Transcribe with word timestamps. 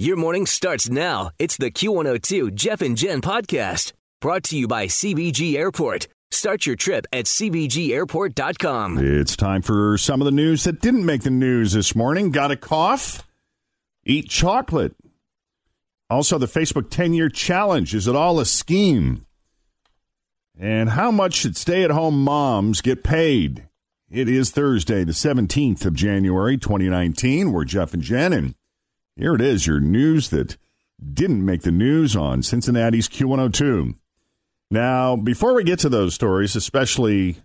Your 0.00 0.16
morning 0.16 0.46
starts 0.46 0.88
now. 0.88 1.32
It's 1.40 1.56
the 1.56 1.72
Q102 1.72 2.54
Jeff 2.54 2.82
and 2.82 2.96
Jen 2.96 3.20
podcast 3.20 3.92
brought 4.20 4.44
to 4.44 4.56
you 4.56 4.68
by 4.68 4.86
CVG 4.86 5.56
Airport. 5.56 6.06
Start 6.30 6.66
your 6.66 6.76
trip 6.76 7.04
at 7.12 7.24
CVGAirport.com. 7.24 8.98
It's 9.00 9.34
time 9.34 9.60
for 9.60 9.98
some 9.98 10.20
of 10.20 10.24
the 10.26 10.30
news 10.30 10.62
that 10.62 10.80
didn't 10.80 11.04
make 11.04 11.22
the 11.22 11.30
news 11.30 11.72
this 11.72 11.96
morning. 11.96 12.30
Got 12.30 12.52
a 12.52 12.56
cough? 12.56 13.26
Eat 14.04 14.30
chocolate. 14.30 14.94
Also, 16.08 16.38
the 16.38 16.46
Facebook 16.46 16.90
10 16.90 17.12
year 17.12 17.28
challenge. 17.28 17.92
Is 17.92 18.06
it 18.06 18.14
all 18.14 18.38
a 18.38 18.46
scheme? 18.46 19.26
And 20.56 20.90
how 20.90 21.10
much 21.10 21.34
should 21.34 21.56
stay 21.56 21.82
at 21.82 21.90
home 21.90 22.22
moms 22.22 22.82
get 22.82 23.02
paid? 23.02 23.66
It 24.08 24.28
is 24.28 24.52
Thursday, 24.52 25.02
the 25.02 25.10
17th 25.10 25.84
of 25.84 25.94
January, 25.94 26.56
2019. 26.56 27.50
We're 27.50 27.64
Jeff 27.64 27.92
and 27.94 28.02
Jen, 28.02 28.32
and 28.32 28.54
here 29.18 29.34
it 29.34 29.40
is 29.40 29.66
your 29.66 29.80
news 29.80 30.28
that 30.30 30.56
didn't 31.12 31.44
make 31.44 31.62
the 31.62 31.72
news 31.72 32.14
on 32.14 32.42
Cincinnati's 32.42 33.08
Q102. 33.08 33.94
Now, 34.70 35.16
before 35.16 35.54
we 35.54 35.64
get 35.64 35.80
to 35.80 35.88
those 35.88 36.14
stories, 36.14 36.54
especially 36.54 37.38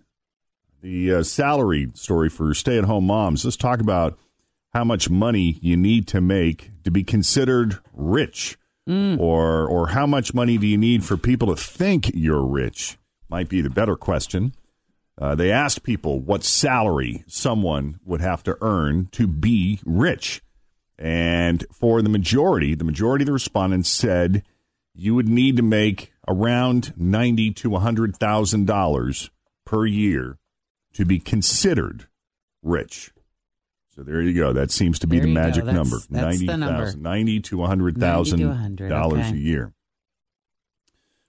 the 0.82 1.14
uh, 1.14 1.22
salary 1.24 1.90
story 1.94 2.28
for 2.28 2.54
stay 2.54 2.78
at 2.78 2.84
home 2.84 3.06
moms, 3.06 3.44
let's 3.44 3.56
talk 3.56 3.80
about 3.80 4.18
how 4.72 4.84
much 4.84 5.10
money 5.10 5.58
you 5.62 5.76
need 5.76 6.06
to 6.08 6.20
make 6.20 6.70
to 6.84 6.90
be 6.90 7.02
considered 7.02 7.78
rich. 7.92 8.56
Or, 9.18 9.66
or 9.66 9.88
how 9.88 10.06
much 10.06 10.34
money 10.34 10.58
do 10.58 10.66
you 10.66 10.76
need 10.76 11.04
for 11.04 11.16
people 11.16 11.48
to 11.48 11.56
think 11.56 12.10
you're 12.14 12.44
rich? 12.44 12.98
Might 13.28 13.48
be 13.48 13.62
the 13.62 13.70
better 13.70 13.96
question. 13.96 14.52
Uh, 15.16 15.34
they 15.34 15.50
asked 15.50 15.82
people 15.82 16.20
what 16.20 16.44
salary 16.44 17.24
someone 17.26 17.98
would 18.04 18.20
have 18.20 18.42
to 18.42 18.58
earn 18.60 19.08
to 19.12 19.26
be 19.26 19.80
rich. 19.84 20.42
And 20.98 21.66
for 21.72 22.02
the 22.02 22.08
majority, 22.08 22.74
the 22.74 22.84
majority 22.84 23.22
of 23.24 23.26
the 23.26 23.32
respondents 23.32 23.88
said 23.88 24.44
you 24.94 25.14
would 25.14 25.28
need 25.28 25.56
to 25.56 25.62
make 25.62 26.12
around 26.28 26.92
ninety 26.96 27.50
to 27.52 27.74
hundred 27.76 28.16
thousand 28.16 28.66
dollars 28.66 29.30
per 29.64 29.86
year 29.86 30.38
to 30.92 31.04
be 31.04 31.18
considered 31.18 32.06
rich. 32.62 33.10
So 33.94 34.02
there 34.02 34.20
you 34.22 34.34
go. 34.34 34.52
That 34.52 34.70
seems 34.70 34.98
to 35.00 35.06
be 35.06 35.18
There 35.18 35.26
the 35.26 35.32
magic 35.34 35.64
That's- 35.64 35.74
number. 35.74 35.96
that's 36.10 36.38
the 36.38 36.56
number. 36.56 36.96
90,000 36.96 37.02
90 37.02 37.40
to 37.40 37.62
hundred 37.64 37.96
90 37.96 38.00
to 38.00 38.06
thousand 38.06 38.48
100, 38.48 38.88
dollars 38.88 39.26
okay. 39.26 39.34
a 39.34 39.40
year. 39.40 39.72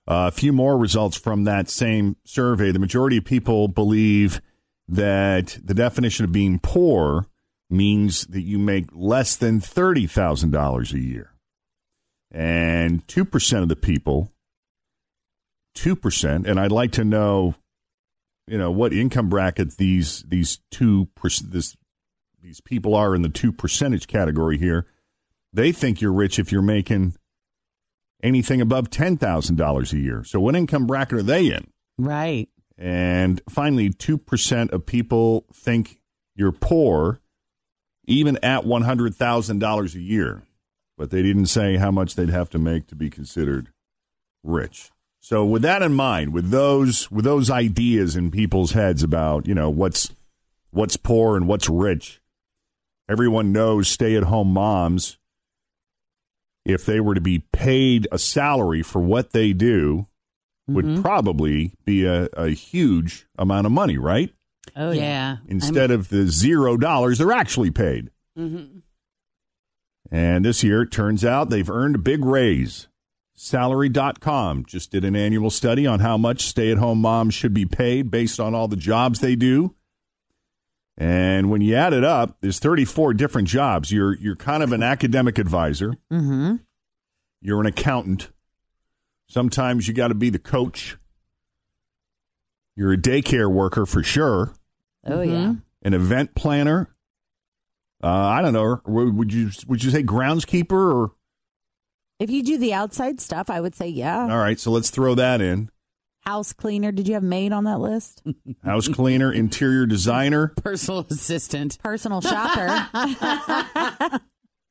Uh, 0.08 0.30
a 0.30 0.32
few 0.32 0.54
more 0.54 0.78
results 0.78 1.18
from 1.18 1.46
that 1.46 1.68
same 1.70 2.16
survey. 2.24 2.72
The 2.72 2.80
majority 2.80 3.18
of 3.18 3.26
people 3.26 3.68
believe 3.68 4.40
that 4.88 5.58
the 5.64 5.74
definition 5.74 6.26
of 6.26 6.32
being 6.32 6.60
poor 6.60 7.26
means 7.70 8.26
that 8.28 8.42
you 8.42 8.60
make 8.60 8.86
less 8.92 9.36
than 9.36 9.60
$30,000 9.60 10.94
a 10.94 11.00
year. 11.00 11.32
And 12.32 13.06
2% 13.08 13.62
of 13.62 13.70
the 13.70 13.76
people, 13.76 14.32
2%, 15.78 16.48
and 16.48 16.60
I'd 16.60 16.72
like 16.72 16.92
to 16.94 17.04
know, 17.04 17.56
you 18.48 18.58
know, 18.58 18.72
what 18.72 18.94
income 18.94 19.30
bracket 19.30 19.78
these 19.78 20.24
these 20.28 20.60
two 20.70 21.08
this 21.44 21.76
these 22.42 22.62
people 22.62 22.94
are 22.94 23.16
in 23.16 23.22
the 23.22 23.30
2 23.30 23.52
percentage 23.52 24.08
category 24.08 24.58
here. 24.58 24.86
They 25.52 25.72
think 25.72 26.02
you're 26.02 26.14
rich 26.14 26.38
if 26.38 26.52
you're 26.52 26.62
making 26.62 27.16
anything 28.22 28.62
above 28.62 28.90
$10,000 28.90 29.94
a 29.94 29.98
year. 29.98 30.24
So 30.24 30.40
what 30.40 30.56
income 30.56 30.86
bracket 30.86 31.20
are 31.20 31.24
they 31.24 31.48
in? 31.48 31.68
Right. 31.98 32.50
And 32.78 33.42
finally, 33.50 33.90
2% 33.90 34.72
of 34.72 34.86
people 34.86 35.46
think 35.54 36.02
you're 36.36 36.52
poor 36.52 37.22
even 38.08 38.38
at 38.44 38.64
$100,000 38.64 39.96
a 39.96 40.00
year. 40.00 40.44
But 40.98 41.12
they 41.12 41.22
didn't 41.22 41.48
say 41.48 41.78
how 41.78 41.92
much 41.92 42.16
they'd 42.16 42.30
have 42.30 42.50
to 42.52 42.60
make 42.60 42.88
to 42.88 42.96
be 42.96 43.10
considered 43.10 43.70
rich. 44.44 44.92
So 45.20 45.44
with 45.44 45.64
that 45.64 45.82
in 45.82 45.94
mind, 45.94 46.34
with 46.34 46.52
those 46.52 47.10
with 47.10 47.26
those 47.26 47.50
ideas 47.50 48.16
in 48.16 48.30
people's 48.32 48.74
heads 48.74 49.02
about, 49.04 49.48
you 49.48 49.56
know, 49.56 49.70
what's 49.70 50.14
what's 50.70 50.98
poor 50.98 51.36
and 51.36 51.48
what's 51.48 51.68
rich, 51.68 52.22
everyone 53.10 53.52
knows 53.52 53.88
stay-at-home 53.88 54.54
moms 54.54 55.18
if 56.64 56.86
they 56.86 57.00
were 57.00 57.16
to 57.16 57.22
be 57.22 57.40
paid 57.54 58.08
a 58.12 58.20
salary 58.20 58.82
for 58.82 59.02
what 59.02 59.32
they 59.32 59.52
do 59.54 60.08
would 60.68 60.86
mm-hmm. 60.86 61.02
probably 61.02 61.74
be 61.86 62.06
a, 62.06 62.28
a 62.34 62.50
huge 62.50 63.28
amount 63.38 63.66
of 63.66 63.72
money, 63.72 63.98
right? 63.98 64.34
Oh 64.76 64.92
yeah. 64.92 65.38
Instead 65.48 65.92
of 65.92 66.10
the 66.10 66.28
zero 66.28 66.78
dollars 66.78 67.18
they're 67.18 67.32
actually 67.32 67.72
paid. 67.72 68.10
Mm-hmm. 68.38 68.80
And 70.12 70.46
this 70.46 70.64
year, 70.64 70.84
it 70.84 70.92
turns 70.92 71.26
out 71.26 71.50
they've 71.50 71.70
earned 71.70 71.96
a 71.96 72.00
big 72.00 72.24
raise. 72.24 72.88
Salary.com 73.34 74.64
just 74.66 74.92
did 74.92 75.04
an 75.04 75.16
annual 75.16 75.50
study 75.50 75.86
on 75.88 76.00
how 76.00 76.18
much 76.18 76.44
stay 76.46 76.72
at 76.72 76.78
home 76.78 77.00
moms 77.02 77.34
should 77.34 77.54
be 77.54 77.66
paid 77.66 78.10
based 78.12 78.40
on 78.40 78.54
all 78.56 78.68
the 78.68 78.76
jobs 78.78 79.20
they 79.20 79.36
do. 79.36 79.76
And 80.98 81.50
when 81.50 81.60
you 81.62 81.76
add 81.76 81.92
it 81.92 82.04
up, 82.06 82.38
there's 82.40 82.60
34 82.60 83.14
different 83.16 83.48
jobs. 83.50 83.92
You're, 83.92 84.16
you're 84.16 84.38
kind 84.38 84.64
of 84.64 84.72
an 84.72 84.84
academic 84.84 85.38
advisor, 85.38 85.96
Mm-hmm. 86.12 86.56
you're 87.42 87.60
an 87.60 87.66
accountant. 87.66 88.30
Sometimes 89.28 89.88
you 89.88 89.94
got 89.94 90.10
to 90.10 90.14
be 90.16 90.30
the 90.30 90.40
coach. 90.40 90.98
You're 92.76 92.94
a 92.94 92.98
daycare 92.98 93.50
worker 93.52 93.86
for 93.86 94.04
sure, 94.04 94.54
Oh 95.06 95.22
yeah. 95.22 95.54
an 95.84 95.94
event 95.94 96.36
planner. 96.36 96.90
Uh, 98.04 98.08
I 98.10 98.42
don't 98.42 98.54
know. 98.54 98.82
Would 98.86 99.16
would 99.16 99.34
you 99.34 99.50
would 99.68 99.84
you 99.84 99.92
say 99.92 100.04
groundskeeper 100.04 100.72
or 100.94 101.12
If 102.20 102.30
you 102.30 102.44
do 102.44 102.58
the 102.58 102.74
outside 102.74 103.20
stuff, 103.22 103.50
I 103.50 103.62
would 103.62 103.76
say 103.76 103.88
yeah. 103.88 104.24
All 104.24 104.38
right, 104.38 104.60
so 104.60 104.72
let's 104.72 104.90
throw 104.90 105.16
that 105.16 105.42
in. 105.42 105.70
House 106.22 106.54
cleaner. 106.54 106.92
Did 106.92 107.08
you 107.08 107.14
have 107.14 107.24
maid 107.24 107.54
on 107.54 107.64
that 107.66 107.80
list? 107.80 108.22
House 108.64 108.88
cleaner, 108.88 109.32
interior 109.32 109.86
designer, 109.86 110.48
Personal 110.58 111.06
assistant. 111.10 111.78
Personal 111.84 112.20
shopper. 112.22 112.90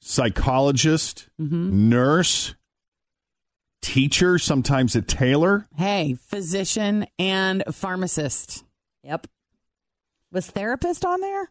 psychologist, 0.01 1.29
Mm-hmm. 1.41 1.89
nurse, 1.89 2.55
teacher, 3.85 4.39
sometimes 4.39 4.97
a 4.97 5.03
tailor. 5.03 5.67
Hey, 5.77 6.15
physician 6.29 7.07
and 7.19 7.63
pharmacist. 7.73 8.65
yep. 9.03 9.27
Was 10.33 10.47
therapist 10.47 11.05
on 11.05 11.21
there? 11.21 11.51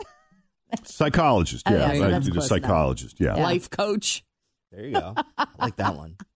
Psychologist, 0.84 1.64
Oh, 1.68 1.72
yeah. 1.72 1.78
yeah, 1.78 1.94
so 1.94 2.00
right, 2.02 2.10
that's 2.10 2.28
a 2.28 2.30
close 2.32 2.48
psychologist, 2.48 3.20
yeah. 3.20 3.34
Life 3.34 3.70
coach. 3.70 4.24
There 4.72 4.84
you 4.86 4.92
go. 4.92 5.14
I 5.38 5.46
like 5.58 5.76
that 5.76 5.96
one. 5.96 6.16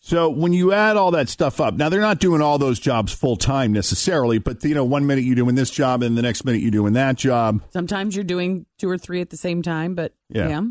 So 0.00 0.30
when 0.30 0.54
you 0.54 0.72
add 0.72 0.96
all 0.96 1.10
that 1.10 1.28
stuff 1.28 1.60
up, 1.60 1.74
now 1.74 1.90
they're 1.90 2.00
not 2.00 2.18
doing 2.18 2.40
all 2.40 2.56
those 2.56 2.78
jobs 2.78 3.12
full 3.12 3.36
time 3.36 3.74
necessarily, 3.74 4.38
but 4.38 4.64
you 4.64 4.74
know, 4.74 4.84
one 4.84 5.06
minute 5.06 5.24
you're 5.24 5.34
doing 5.34 5.54
this 5.54 5.68
job 5.70 6.02
and 6.02 6.16
the 6.16 6.22
next 6.22 6.46
minute 6.46 6.62
you're 6.62 6.70
doing 6.70 6.94
that 6.94 7.16
job. 7.16 7.60
Sometimes 7.74 8.14
you're 8.14 8.24
doing 8.24 8.64
two 8.78 8.88
or 8.88 8.96
three 8.96 9.20
at 9.20 9.28
the 9.28 9.36
same 9.36 9.60
time, 9.60 9.94
but 9.94 10.14
Yeah. 10.30 10.48
yeah. 10.48 10.62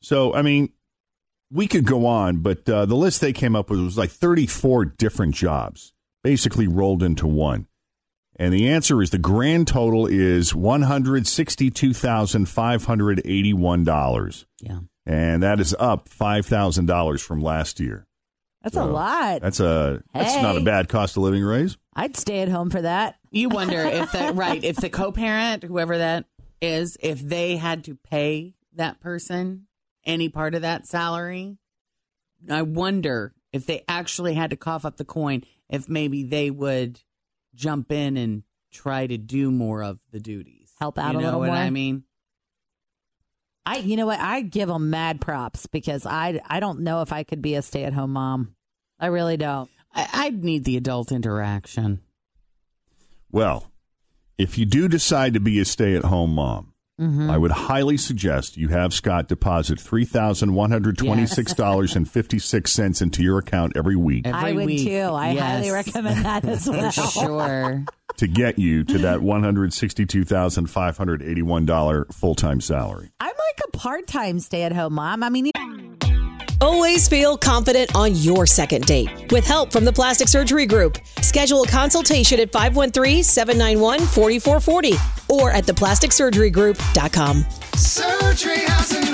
So 0.00 0.32
I 0.32 0.42
mean, 0.42 0.68
we 1.54 1.66
could 1.68 1.86
go 1.86 2.04
on, 2.06 2.38
but 2.38 2.68
uh, 2.68 2.84
the 2.84 2.96
list 2.96 3.20
they 3.20 3.32
came 3.32 3.54
up 3.56 3.70
with 3.70 3.78
was 3.80 3.96
like 3.96 4.10
34 4.10 4.84
different 4.86 5.34
jobs, 5.34 5.94
basically 6.22 6.66
rolled 6.66 7.02
into 7.02 7.26
one. 7.26 7.66
And 8.36 8.52
the 8.52 8.68
answer 8.68 9.00
is 9.00 9.10
the 9.10 9.18
grand 9.18 9.68
total 9.68 10.06
is 10.08 10.52
one 10.52 10.82
hundred 10.82 11.28
sixty-two 11.28 11.94
thousand 11.94 12.48
five 12.48 12.84
hundred 12.84 13.22
eighty-one 13.24 13.84
dollars. 13.84 14.44
Yeah. 14.60 14.80
and 15.06 15.44
that 15.44 15.60
is 15.60 15.72
up 15.78 16.08
five 16.08 16.44
thousand 16.44 16.86
dollars 16.86 17.22
from 17.22 17.40
last 17.40 17.78
year. 17.78 18.06
That's 18.64 18.74
So, 18.74 18.82
a 18.82 18.90
lot. 18.90 19.40
That's 19.40 19.60
a 19.60 20.02
that's 20.12 20.34
not 20.42 20.56
a 20.56 20.62
bad 20.62 20.88
cost 20.88 21.16
of 21.16 21.22
living 21.22 21.44
raise. 21.44 21.76
I'd 21.94 22.16
stay 22.16 22.40
at 22.40 22.48
home 22.48 22.70
for 22.70 22.82
that. 22.82 23.14
You 23.30 23.48
wonder 23.50 23.78
if 23.78 24.10
that 24.12 24.34
right, 24.34 24.64
if 24.64 24.76
the 24.78 24.90
co-parent, 24.90 25.62
whoever 25.62 25.96
that 25.98 26.24
is, 26.60 26.96
if 27.00 27.20
they 27.20 27.54
had 27.54 27.84
to 27.84 27.94
pay 27.94 28.54
that 28.74 28.98
person 29.00 29.68
any 30.06 30.28
part 30.28 30.54
of 30.54 30.62
that 30.62 30.86
salary, 30.86 31.56
I 32.50 32.62
wonder 32.62 33.34
if 33.52 33.66
they 33.66 33.84
actually 33.88 34.34
had 34.34 34.50
to 34.50 34.56
cough 34.56 34.84
up 34.84 34.96
the 34.96 35.04
coin, 35.04 35.44
if 35.68 35.88
maybe 35.88 36.24
they 36.24 36.50
would 36.50 37.00
jump 37.54 37.92
in 37.92 38.16
and 38.16 38.42
try 38.72 39.06
to 39.06 39.16
do 39.16 39.50
more 39.50 39.82
of 39.82 40.00
the 40.10 40.20
duties. 40.20 40.72
Help 40.78 40.98
out 40.98 41.14
you 41.14 41.20
a 41.20 41.22
little 41.22 41.40
what 41.40 41.46
more? 41.46 41.56
I 41.56 41.70
mean? 41.70 42.04
I, 43.64 43.78
you 43.78 43.96
know 43.96 44.06
what? 44.06 44.20
I 44.20 44.42
give 44.42 44.68
them 44.68 44.90
mad 44.90 45.20
props 45.20 45.66
because 45.66 46.04
I, 46.04 46.40
I 46.46 46.60
don't 46.60 46.80
know 46.80 47.00
if 47.00 47.12
I 47.12 47.22
could 47.22 47.40
be 47.40 47.54
a 47.54 47.62
stay 47.62 47.84
at 47.84 47.94
home 47.94 48.12
mom. 48.12 48.56
I 49.00 49.06
really 49.06 49.36
don't. 49.36 49.70
I, 49.94 50.08
I'd 50.12 50.44
need 50.44 50.64
the 50.64 50.76
adult 50.76 51.12
interaction. 51.12 52.00
Well, 53.30 53.70
if 54.36 54.58
you 54.58 54.66
do 54.66 54.88
decide 54.88 55.34
to 55.34 55.40
be 55.40 55.58
a 55.60 55.64
stay 55.64 55.94
at 55.94 56.04
home 56.04 56.34
mom, 56.34 56.73
Mm-hmm. 57.00 57.28
I 57.28 57.36
would 57.38 57.50
highly 57.50 57.96
suggest 57.96 58.56
you 58.56 58.68
have 58.68 58.94
Scott 58.94 59.26
deposit 59.26 59.80
three 59.80 60.04
thousand 60.04 60.54
one 60.54 60.70
hundred 60.70 60.96
twenty 60.96 61.26
six 61.26 61.52
dollars 61.52 61.96
and 61.96 62.08
fifty 62.08 62.38
six 62.38 62.70
cents 62.72 63.02
into 63.02 63.20
your 63.20 63.38
account 63.38 63.72
every 63.76 63.96
week 63.96 64.28
Every 64.28 64.50
I 64.50 64.52
would 64.52 64.66
week. 64.66 64.86
too. 64.86 65.10
I 65.12 65.34
highly 65.34 65.70
recommend 65.70 66.24
that 66.24 66.44
as 66.48 66.68
well. 66.68 66.92
For 66.92 67.02
sure. 67.10 67.84
to 68.18 68.26
get 68.28 68.60
you 68.60 68.84
to 68.84 68.98
that 68.98 69.22
one 69.22 69.42
hundred 69.42 69.72
sixty 69.72 70.06
two 70.06 70.22
thousand 70.24 70.68
five 70.70 70.96
hundred 70.96 71.20
eighty 71.22 71.42
one 71.42 71.66
dollar 71.66 72.04
full 72.12 72.36
time 72.36 72.60
salary. 72.60 73.10
I'm 73.18 73.26
like 73.34 73.60
a 73.66 73.70
part 73.76 74.06
time 74.06 74.38
stay 74.38 74.62
at 74.62 74.70
home 74.72 74.94
mom. 74.94 75.24
I 75.24 75.30
mean, 75.30 75.50
Always 76.60 77.08
feel 77.08 77.36
confident 77.36 77.96
on 77.96 78.14
your 78.14 78.46
second 78.46 78.86
date. 78.86 79.32
With 79.32 79.44
help 79.44 79.72
from 79.72 79.84
the 79.84 79.92
Plastic 79.92 80.28
Surgery 80.28 80.66
Group, 80.66 80.98
schedule 81.20 81.64
a 81.64 81.66
consultation 81.66 82.38
at 82.40 82.52
513-791-4440 82.52 85.13
or 85.34 85.50
at 85.50 85.64
theplasticsurgerygroup.com. 85.64 87.44
Surgery. 87.74 89.13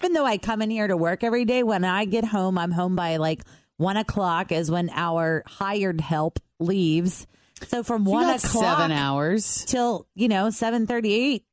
Even 0.00 0.12
though 0.12 0.24
I 0.26 0.38
come 0.38 0.60
in 0.62 0.70
here 0.70 0.86
to 0.88 0.96
work 0.96 1.22
every 1.24 1.44
day, 1.44 1.62
when 1.62 1.84
I 1.84 2.04
get 2.04 2.24
home, 2.24 2.58
I'm 2.58 2.70
home 2.72 2.96
by 2.96 3.16
like 3.18 3.42
one 3.76 3.96
o'clock 3.96 4.52
is 4.52 4.70
when 4.70 4.90
our 4.90 5.42
hired 5.46 6.00
help 6.00 6.38
leaves. 6.60 7.26
So 7.62 7.82
from 7.82 8.04
You 8.04 8.10
one 8.12 8.30
o'clock 8.30 8.40
seven 8.78 8.92
hours. 8.92 9.64
till 9.66 10.06
you 10.14 10.28
know 10.28 10.50
seven 10.50 10.86
thirty 10.86 11.12
eight, 11.14 11.44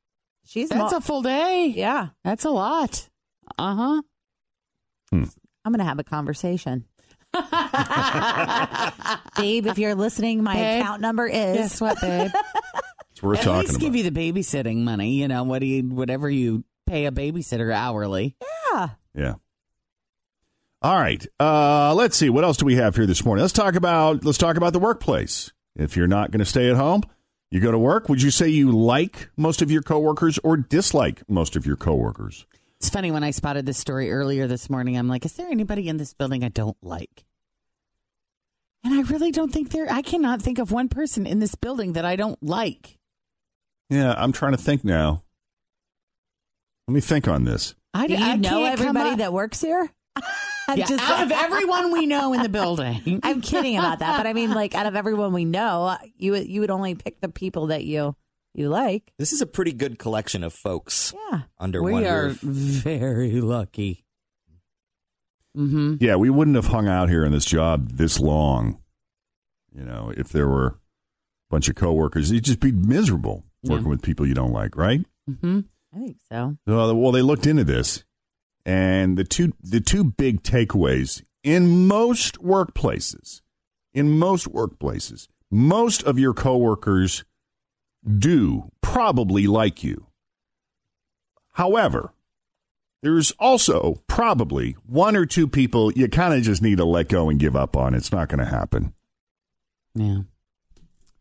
she's 0.46 0.70
That's 0.70 0.92
mo- 0.92 0.98
a 0.98 1.02
full 1.02 1.22
day. 1.22 1.68
yeah. 1.76 2.08
That's 2.24 2.46
a 2.46 2.50
lot. 2.50 3.08
Uh 3.58 3.76
huh. 3.76 4.02
I'm 5.14 5.72
gonna 5.72 5.84
have 5.84 6.00
a 6.00 6.04
conversation. 6.04 6.86
Babe, 9.38 9.68
if 9.68 9.78
you're 9.78 9.96
listening, 9.96 10.44
my 10.44 10.56
Babe, 10.56 10.82
account 10.82 11.02
number 11.02 11.28
is 11.28 11.58
Guess 11.58 11.82
what, 11.82 12.02
babe? 12.02 12.32
it's 13.12 13.22
worth 13.22 13.24
we're 13.24 13.36
At 13.36 13.42
talking 13.44 13.60
least 13.62 13.72
about. 13.78 13.82
give 13.82 13.96
you 13.96 14.10
the 14.10 14.12
babysitting 14.12 14.78
money. 14.78 15.12
You 15.14 15.28
know 15.28 15.44
what? 15.44 15.60
Do 15.60 15.66
you, 15.66 15.84
whatever 15.84 16.30
you 16.30 16.64
pay 16.92 17.06
a 17.06 17.12
babysitter 17.12 17.74
hourly. 17.74 18.36
yeah. 18.74 18.90
Yeah. 19.16 19.34
All 20.82 21.00
right. 21.00 21.26
Uh, 21.40 21.94
let's 21.96 22.18
see. 22.18 22.30
What 22.30 22.44
else 22.44 22.58
do 22.58 22.66
we 22.66 22.76
have 22.76 22.96
here 22.96 23.06
this 23.06 23.24
morning? 23.24 23.42
Let's 23.42 23.54
talk 23.54 23.76
about 23.76 24.26
let's 24.26 24.38
talk 24.38 24.58
about 24.58 24.74
the 24.74 24.80
workplace. 24.80 25.52
If 25.76 25.96
you're 25.96 26.08
not 26.08 26.32
going 26.32 26.40
to 26.40 26.46
stay 26.46 26.70
at 26.70 26.76
home, 26.76 27.04
you 27.50 27.60
go 27.60 27.72
to 27.72 27.78
work. 27.78 28.10
Would 28.10 28.22
you 28.22 28.32
say 28.32 28.50
you 28.50 28.72
like 28.72 29.30
most 29.38 29.62
of 29.62 29.72
your 29.72 29.84
coworkers 29.84 30.38
or 30.44 30.58
dislike 30.58 31.24
most 31.30 31.56
of 31.56 31.66
your 31.66 31.76
coworkers? 31.78 32.46
It's 32.80 32.90
funny 32.90 33.12
when 33.12 33.24
I 33.24 33.32
spotted 33.32 33.66
this 33.66 33.78
story 33.78 34.12
earlier 34.12 34.48
this 34.48 34.70
morning. 34.70 34.98
I'm 34.98 35.08
like, 35.08 35.24
is 35.24 35.34
there 35.34 35.48
anybody 35.48 35.88
in 35.88 35.98
this 35.98 36.14
building 36.14 36.44
I 36.44 36.50
don't 36.50 36.78
like? 36.82 37.26
And 38.84 38.94
I 38.96 39.02
really 39.02 39.32
don't 39.32 39.54
think 39.54 39.70
there. 39.70 39.88
I 39.90 40.02
cannot 40.02 40.42
think 40.42 40.58
of 40.58 40.72
one 40.72 40.90
person 40.90 41.28
in 41.28 41.40
this 41.40 41.54
building 41.54 41.94
that 41.94 42.06
I 42.06 42.16
don't 42.16 42.42
like. 42.42 42.98
Yeah, 43.90 44.16
I'm 44.18 44.32
trying 44.32 44.54
to 44.54 44.58
think 44.58 44.84
now. 44.84 45.22
Let 46.88 46.94
me 46.96 47.02
think 47.02 47.28
on 47.28 47.44
this. 47.46 47.76
I, 47.94 48.08
Do 48.08 48.14
you 48.14 48.24
I 48.24 48.36
know 48.36 48.64
everybody 48.66 49.18
that 49.18 49.34
works 49.34 49.62
here? 49.62 49.90
I'm 50.68 50.78
Yeah, 50.78 50.86
just- 50.86 51.04
out 51.04 51.24
of 51.24 51.32
everyone 51.32 51.92
we 51.92 52.06
know 52.06 52.34
in 52.34 52.42
the 52.44 52.50
building. 52.50 53.20
I'm 53.24 53.42
kidding 53.42 53.78
about 53.78 54.00
that, 54.00 54.18
but 54.18 54.28
I 54.28 54.34
mean, 54.34 54.52
like, 54.52 54.76
out 54.76 54.86
of 54.86 54.96
everyone 54.96 55.34
we 55.34 55.46
know, 55.46 55.98
you 56.18 56.32
would 56.34 56.48
you 56.48 56.62
would 56.62 56.72
only 56.72 56.96
pick 56.96 57.20
the 57.22 57.30
people 57.30 57.68
that 57.68 57.84
you 57.84 58.16
you 58.54 58.70
like. 58.70 59.12
This 59.18 59.32
is 59.34 59.42
a 59.42 59.46
pretty 59.46 59.72
good 59.74 59.98
collection 60.00 60.44
of 60.44 60.54
folks 60.54 61.14
Yeah. 61.32 61.42
under 61.60 61.82
we 61.82 61.94
one 61.94 62.06
are 62.06 62.24
roof. 62.28 62.42
very 62.42 63.40
lucky. 63.42 64.06
Mm-hmm. 65.58 65.96
Yeah, 66.00 66.16
we 66.16 66.30
wouldn't 66.30 66.56
have 66.56 66.68
hung 66.68 66.88
out 66.88 67.10
here 67.10 67.26
in 67.26 67.32
this 67.32 67.46
job 67.46 67.90
this 67.92 68.20
long. 68.20 68.80
You 69.74 69.84
know, 69.84 70.14
if 70.16 70.30
there 70.30 70.48
were 70.48 70.68
a 70.68 70.76
bunch 71.50 71.68
of 71.70 71.76
coworkers, 71.76 72.32
you'd 72.32 72.44
just 72.46 72.60
be 72.60 72.72
miserable 72.72 73.46
working 73.64 73.86
Yeah. 73.86 73.90
with 73.90 74.02
people 74.02 74.26
you 74.28 74.34
don't 74.34 74.52
like, 74.54 74.76
right? 74.78 75.06
Mm-hmm. 75.30 75.62
I 75.94 76.00
think 76.00 76.18
so. 76.30 76.58
Well, 76.66 76.96
well, 76.96 77.12
they 77.12 77.22
looked 77.22 77.46
into 77.46 77.64
this, 77.64 78.04
and 78.66 79.18
the 79.18 79.24
two 79.24 79.54
the 79.62 79.82
two 79.82 80.04
big 80.04 80.44
takeaways 80.44 81.24
in 81.44 81.88
most 81.88 82.42
workplaces, 82.42 83.42
in 83.94 84.12
most 84.12 84.52
workplaces, 84.52 85.28
most 85.50 86.04
of 86.04 86.18
your 86.18 86.34
coworkers 86.34 87.24
do 88.18 88.72
probably 88.82 89.48
like 89.48 89.84
you. 89.84 90.08
However, 91.54 92.14
there's 93.02 93.32
also 93.32 94.02
probably 94.08 94.78
one 94.86 95.16
or 95.16 95.26
two 95.26 95.48
people 95.48 95.92
you 95.92 96.08
kind 96.08 96.34
of 96.34 96.44
just 96.44 96.62
need 96.62 96.78
to 96.78 96.86
let 96.86 97.10
go 97.10 97.30
and 97.30 97.40
give 97.40 97.56
up 97.56 97.76
on. 97.76 97.94
It's 97.94 98.12
not 98.12 98.30
going 98.30 98.40
to 98.40 98.46
happen. 98.46 98.94
Yeah. 99.96 100.20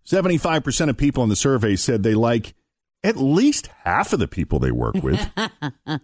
75% 0.06 0.88
of 0.88 0.97
people 0.97 1.23
in 1.23 1.28
the 1.28 1.37
survey 1.37 1.76
said 1.76 2.02
they 2.02 2.14
like 2.14 2.54
at 3.02 3.16
least 3.16 3.69
half 3.85 4.12
of 4.12 4.19
the 4.19 4.28
people 4.28 4.59
they 4.59 4.73
work 4.73 4.97
with. 4.97 5.30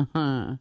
Uh-huh. 0.00 0.54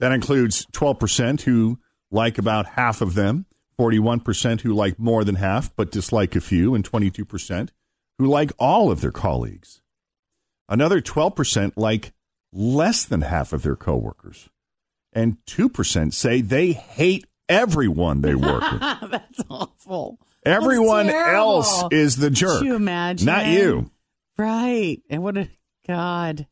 That 0.00 0.12
includes 0.12 0.66
12% 0.66 1.40
who 1.42 1.78
like 2.10 2.36
about 2.38 2.66
half 2.66 3.00
of 3.00 3.14
them, 3.14 3.46
41% 3.78 4.60
who 4.60 4.74
like 4.74 4.98
more 4.98 5.24
than 5.24 5.36
half 5.36 5.74
but 5.76 5.90
dislike 5.90 6.36
a 6.36 6.40
few, 6.40 6.74
and 6.74 6.84
22% 6.84 7.70
who 8.18 8.26
like 8.26 8.52
all 8.58 8.90
of 8.90 9.00
their 9.00 9.12
colleagues. 9.12 9.80
Another 10.68 11.00
12% 11.00 11.72
like 11.76 12.12
less 12.52 13.04
than 13.04 13.22
half 13.22 13.52
of 13.52 13.62
their 13.62 13.76
coworkers. 13.76 14.50
And 15.12 15.38
2% 15.46 16.12
say 16.12 16.40
they 16.40 16.72
hate 16.72 17.26
everyone 17.48 18.20
they 18.20 18.34
work 18.34 18.62
with. 18.70 18.80
That's 19.10 19.40
awful. 19.48 20.18
Everyone 20.44 21.10
else 21.10 21.84
is 21.90 22.16
the 22.16 22.30
jerk. 22.30 22.58
Could 22.58 22.66
you 22.66 22.76
imagine? 22.76 23.26
Not 23.26 23.46
you. 23.46 23.90
Right. 24.40 25.02
And 25.10 25.22
what 25.22 25.36
a 25.36 25.48
God. 25.86 26.46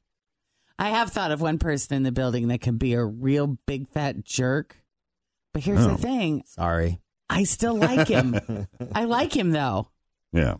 I 0.78 0.90
have 0.90 1.10
thought 1.10 1.32
of 1.32 1.40
one 1.40 1.58
person 1.58 1.96
in 1.96 2.02
the 2.02 2.12
building 2.12 2.48
that 2.48 2.60
can 2.60 2.76
be 2.76 2.92
a 2.92 3.02
real 3.04 3.56
big 3.66 3.88
fat 3.88 4.24
jerk. 4.24 4.76
But 5.54 5.62
here's 5.62 5.84
Oh. 5.86 5.88
the 5.92 5.96
thing. 5.96 6.42
Sorry. 6.46 7.00
I 7.30 7.44
still 7.44 7.74
like 7.76 8.08
him. 8.08 8.38
I 8.94 9.04
like 9.04 9.34
him 9.34 9.52
though. 9.52 9.88
Yeah. 10.32 10.56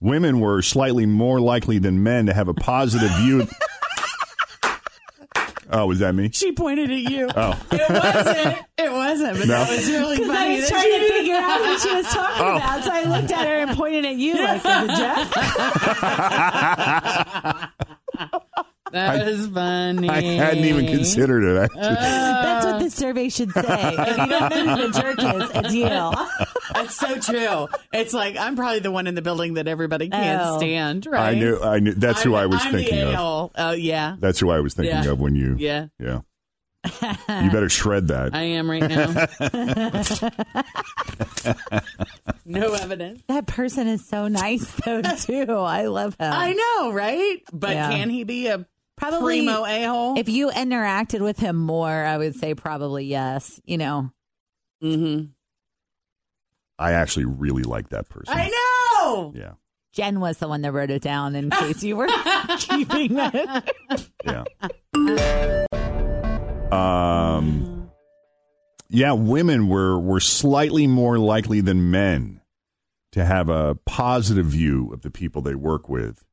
Women 0.00 0.40
were 0.40 0.60
slightly 0.62 1.06
more 1.06 1.40
likely 1.40 1.78
than 1.78 2.02
men 2.02 2.26
to 2.26 2.34
have 2.34 2.48
a 2.48 2.54
positive 2.54 3.10
view. 3.18 3.46
oh, 5.72 5.86
was 5.86 5.98
that 6.00 6.14
me? 6.14 6.30
She 6.32 6.52
pointed 6.52 6.90
at 6.90 6.98
you. 6.98 7.28
Oh. 7.36 7.58
It 7.70 7.88
wasn't. 7.90 8.56
It 8.78 8.92
wasn't. 8.92 9.38
But 9.38 9.46
No. 9.48 9.54
that 9.54 9.70
was 9.70 9.88
really 9.90 10.16
Because 10.18 10.34
funny. 10.36 10.54
I 10.54 10.56
was 10.56 10.68
that 10.68 10.70
trying 10.70 10.92
to 10.92 10.98
did 10.98 11.12
figure 11.12 11.36
out 11.36 11.60
what 11.60 11.80
she 11.80 11.94
was 11.94 12.06
talking 12.06 12.46
Oh. 12.46 12.56
about, 12.56 12.84
so 12.84 12.90
I 12.92 13.02
looked 13.04 13.30
at 13.32 13.46
her 13.46 13.58
and 13.60 13.70
pointed 13.76 14.04
at 14.06 14.16
you 14.16 14.34
like, 14.34 14.62
"Is 14.64 14.64
it 14.90 14.96
Jeff?" 14.96 15.30
That 18.92 19.24
was 19.26 19.46
funny. 19.48 20.08
I 20.08 20.20
hadn't 20.20 20.64
even 20.64 20.86
considered 20.86 21.44
it. 21.44 21.62
Actually. 21.64 21.80
That's 21.82 22.66
what 22.66 22.78
the 22.80 22.86
uh. 22.86 22.90
survey 22.90 23.28
should 23.28 23.52
say. 23.52 23.62
if 23.98 24.18
you 24.18 24.26
don't 24.26 24.50
know 24.50 24.76
who 24.76 24.86
the 24.90 25.00
jerk 25.00 25.18
is, 25.42 25.50
it's 25.54 25.74
you. 25.74 26.44
That's 26.74 26.96
so 26.96 27.18
true. 27.20 27.68
It's 27.92 28.12
like 28.14 28.36
I'm 28.36 28.56
probably 28.56 28.80
the 28.80 28.90
one 28.90 29.06
in 29.06 29.14
the 29.14 29.22
building 29.22 29.54
that 29.54 29.68
everybody 29.68 30.08
can't 30.08 30.42
Oh. 30.42 30.58
stand, 30.58 31.06
right? 31.06 31.30
I 31.30 31.38
knew. 31.38 31.60
I 31.60 31.78
knew. 31.80 31.92
That's 31.94 32.22
who 32.22 32.34
I'm- 32.34 32.42
I 32.44 32.46
was 32.46 32.64
I'm 32.64 32.72
thinking 32.72 32.96
the 32.98 33.08
of. 33.08 33.14
a-hole. 33.14 33.52
Oh, 33.56 33.72
yeah. 33.72 34.16
That's 34.18 34.38
who 34.40 34.50
I 34.50 34.60
was 34.60 34.74
thinking 34.74 35.02
Yeah. 35.04 35.10
of 35.10 35.20
when 35.20 35.34
you. 35.34 35.56
Yeah. 35.58 35.86
Yeah. 35.98 36.20
You 37.42 37.50
better 37.50 37.68
shred 37.68 38.08
that. 38.08 38.34
I 38.34 38.42
am 38.42 38.70
right 38.70 38.80
now. 38.80 39.26
no 42.46 42.72
evidence. 42.74 43.22
That 43.28 43.46
person 43.46 43.86
is 43.86 44.06
so 44.08 44.28
nice, 44.28 44.64
though, 44.84 45.02
too. 45.02 45.52
I 45.52 45.86
love 45.86 46.14
him. 46.18 46.32
I 46.32 46.52
know, 46.54 46.92
right? 46.92 47.38
But 47.52 47.70
Yeah. 47.70 47.90
can 47.90 48.10
he 48.10 48.24
be 48.24 48.46
a 48.48 48.66
Probably 49.00 49.38
primo 49.46 49.64
a 49.64 49.84
hole? 49.84 50.18
If 50.18 50.28
you 50.28 50.50
interacted 50.50 51.22
with 51.22 51.38
him 51.38 51.56
more, 51.56 51.90
I 51.90 52.18
would 52.18 52.34
say 52.36 52.54
probably 52.54 53.06
yes. 53.06 53.58
You 53.64 53.78
know, 53.78 54.12
mm-hmm. 54.82 55.30
I 56.78 56.92
actually 56.92 57.24
really 57.24 57.62
like 57.62 57.88
that 57.88 58.10
person. 58.10 58.34
I 58.36 58.48
know. 58.48 59.32
Yeah. 59.34 59.52
Jen 59.94 60.20
was 60.20 60.36
the 60.36 60.48
one 60.48 60.60
that 60.62 60.72
wrote 60.72 60.90
it 60.90 61.00
down 61.00 61.34
in 61.34 61.48
case 61.50 61.82
you 61.82 61.96
were 61.96 62.08
keeping 62.58 63.16
it. 63.18 63.70
Yeah. 64.24 64.44
Um. 66.70 67.90
Yeah, 68.90 69.12
women 69.12 69.68
were 69.68 69.98
were 69.98 70.20
slightly 70.20 70.86
more 70.86 71.18
likely 71.18 71.62
than 71.62 71.90
men 71.90 72.42
to 73.12 73.24
have 73.24 73.48
a 73.48 73.76
positive 73.86 74.46
view 74.46 74.92
of 74.92 75.00
the 75.00 75.10
people 75.10 75.40
they 75.40 75.54
work 75.54 75.88
with. 75.88 76.24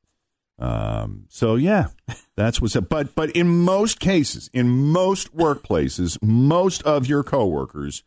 Um. 0.59 1.25
So 1.29 1.55
yeah, 1.55 1.87
that's 2.35 2.59
what's 2.61 2.75
up. 2.75 2.89
But 2.89 3.13
but 3.15 3.29
in 3.31 3.47
most 3.63 3.99
cases, 3.99 4.49
in 4.53 4.69
most 4.69 5.35
workplaces, 5.35 6.17
most 6.21 6.81
of 6.83 7.05
your 7.07 7.23
coworkers 7.23 8.03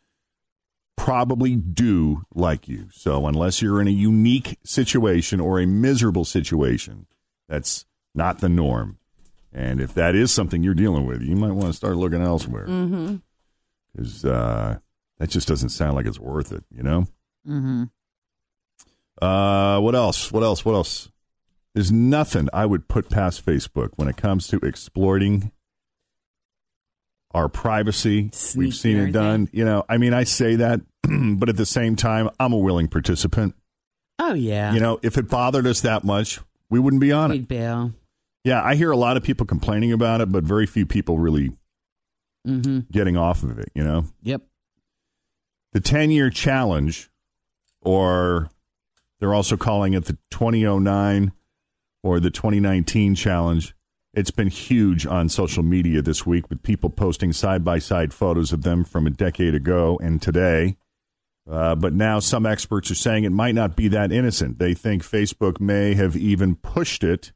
probably 0.97 1.57
do 1.57 2.23
like 2.35 2.69
you. 2.69 2.88
So 2.92 3.26
unless 3.26 3.62
you're 3.62 3.80
in 3.80 3.88
a 3.88 3.92
unique 3.92 4.59
situation 4.64 5.40
or 5.40 5.61
a 5.61 5.66
miserable 5.66 6.25
situation, 6.25 7.07
that's 7.49 7.87
not 8.14 8.40
the 8.40 8.49
norm. 8.49 8.99
And 9.52 9.80
if 9.80 9.95
that 9.95 10.14
is 10.14 10.30
something 10.33 10.62
you're 10.62 10.75
dealing 10.75 11.07
with, 11.07 11.23
you 11.23 11.37
might 11.37 11.52
want 11.52 11.69
to 11.69 11.73
start 11.73 11.97
looking 11.97 12.21
elsewhere 12.23 12.66
Mm-hmm. 12.66 13.16
because 13.92 14.25
uh, 14.25 14.78
that 15.19 15.30
just 15.30 15.49
doesn't 15.49 15.71
sound 15.71 15.95
like 15.95 16.07
it's 16.07 16.21
worth 16.21 16.52
it. 16.52 16.64
You 16.71 16.83
know. 16.83 17.07
Mm-hmm. 17.49 17.85
Uh, 19.25 19.80
what 19.80 19.95
else? 19.95 20.30
What 20.33 20.42
else? 20.42 20.64
What 20.64 20.75
else? 20.75 21.09
There's 21.75 21.93
nothing 21.93 22.49
I 22.53 22.67
would 22.67 22.89
put 22.89 23.09
past 23.11 23.45
Facebook 23.45 23.91
when 23.97 24.09
it 24.09 24.17
comes 24.17 24.49
to 24.49 24.57
exploiting 24.59 25.53
our 27.33 27.49
privacy. 27.49 28.31
We've 28.57 28.75
seen 28.75 28.97
it 28.97 29.12
done. 29.12 29.49
You 29.53 29.65
know, 29.65 29.85
I 29.89 29.97
mean, 29.99 30.12
I 30.12 30.25
say 30.25 30.57
that, 30.57 30.81
but 31.03 31.49
at 31.49 31.57
the 31.57 31.67
same 31.67 31.95
time, 31.95 32.29
I'm 32.41 32.53
a 32.53 32.59
willing 32.59 32.89
participant. 32.89 33.55
Oh 34.19 34.35
yeah. 34.35 34.73
You 34.73 34.81
know, 34.81 34.99
if 35.03 35.17
it 35.17 35.29
bothered 35.29 35.67
us 35.67 35.81
that 35.83 36.03
much, 36.05 36.41
we 36.69 36.79
wouldn't 36.81 37.00
be 37.00 37.12
on 37.12 37.31
it. 37.31 37.35
We'd 37.35 37.49
bail. 37.49 37.93
Yeah, 38.45 38.62
I 38.62 38.75
hear 38.75 38.91
a 38.91 38.97
lot 38.97 39.17
of 39.17 39.23
people 39.23 39.47
complaining 39.47 39.93
about 39.93 40.21
it, 40.21 40.33
but 40.33 40.45
very 40.45 40.67
few 40.67 40.87
people 40.87 41.19
really 41.19 41.50
Mm-hmm. 42.49 42.91
getting 42.91 43.19
off 43.19 43.43
of 43.43 43.59
it, 43.59 43.71
you 43.75 43.85
know? 43.85 44.07
Yep. 44.23 44.41
The 45.75 45.81
10 45.81 46.11
year 46.11 46.31
challenge, 46.31 47.11
or 47.83 48.49
they're 49.19 49.35
also 49.35 49.59
calling 49.59 49.93
it 49.93 50.07
the 50.07 50.17
2009 50.31 51.33
or 52.02 52.21
the 52.21 52.30
2019 52.30 53.14
challenge. 53.14 53.75
It's 54.12 54.30
been 54.30 54.49
huge 54.49 55.07
on 55.07 55.28
social 55.28 55.62
media 55.62 56.02
this 56.02 56.26
week 56.26 56.50
with 56.50 56.62
people 56.62 56.90
posting 56.90 57.33
side 57.33 57.64
by 57.64 57.78
side 57.78 58.12
photos 58.12 58.52
of 58.52 58.62
them 58.62 58.85
from 58.85 59.07
a 59.07 59.11
decade 59.11 59.54
ago 59.54 59.99
and 60.02 60.21
today. 60.21 60.76
Uh, 61.49 61.75
but 61.75 61.92
now 61.92 62.19
some 62.19 62.47
experts 62.47 62.90
are 62.90 62.97
saying 62.97 63.25
it 63.25 63.30
might 63.30 63.54
not 63.54 63.76
be 63.76 63.88
that 63.88 64.12
innocent. 64.12 64.59
They 64.59 64.75
think 64.75 65.02
Facebook 65.02 65.61
may 65.61 65.95
have 65.95 66.16
even 66.16 66.57
pushed 66.57 67.04
it 67.04 67.33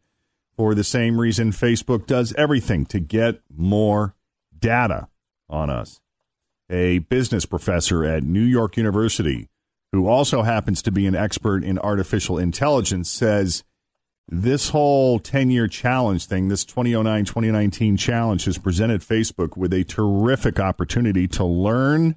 for 0.56 0.75
the 0.75 0.85
same 0.85 1.21
reason 1.21 1.50
Facebook 1.50 2.06
does 2.06 2.33
everything 2.35 2.87
to 2.87 3.00
get 3.00 3.40
more 3.54 4.14
data 4.56 5.09
on 5.49 5.71
us. 5.71 6.00
A 6.71 6.99
business 7.00 7.44
professor 7.44 8.04
at 8.04 8.23
New 8.23 8.40
York 8.42 8.76
University, 8.76 9.49
who 9.92 10.06
also 10.06 10.42
happens 10.42 10.80
to 10.83 10.92
be 10.92 11.06
an 11.06 11.14
expert 11.14 11.62
in 11.64 11.78
artificial 11.78 12.38
intelligence, 12.38 13.11
says 13.11 13.64
this 14.28 14.71
whole 14.71 15.19
10 15.19 15.50
year 15.50 15.69
challenge 15.69 16.26
thing, 16.26 16.49
this 16.49 16.64
2009 16.64 17.25
2019 17.25 17.97
challenge, 17.97 18.45
has 18.45 18.59
presented 18.59 19.00
Facebook 19.02 19.57
with 19.57 19.73
a 19.73 19.85
terrific 19.85 20.59
opportunity 20.59 21.28
to 21.28 21.45
learn 21.45 22.16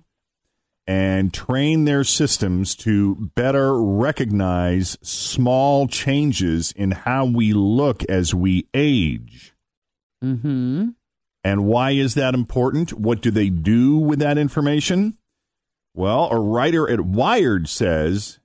and 0.88 1.34
train 1.34 1.84
their 1.84 2.06
systems 2.06 2.74
to 2.74 3.30
better 3.36 3.82
recognize 3.82 4.98
small 5.02 5.88
changes 5.88 6.72
in 6.72 6.92
how 6.92 7.26
we 7.26 7.52
look 7.52 8.04
as 8.06 8.34
we 8.34 8.68
age. 8.74 9.54
Mm-hmm. 10.24 10.90
And 11.44 11.66
why 11.66 11.92
is 11.92 12.16
that 12.16 12.34
important? 12.34 12.94
What 12.94 13.22
do 13.22 13.32
they 13.32 13.50
do 13.50 13.98
with 13.98 14.20
that 14.20 14.38
information? 14.38 15.18
Well, 15.94 16.30
a 16.32 16.40
writer 16.40 16.90
at 16.90 17.02
Wired 17.02 17.68
says 17.68 18.40